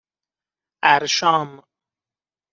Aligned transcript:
اَرشام 0.83 1.63